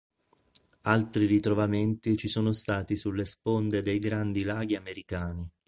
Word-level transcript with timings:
Altri 0.85 1.27
ritrovamenti 1.27 2.17
ci 2.17 2.27
sono 2.27 2.53
stati 2.53 2.95
sulle 2.95 3.23
sponde 3.23 3.83
dei 3.83 3.99
Grandi 3.99 4.41
Laghi 4.41 4.75
americani. 4.75 5.47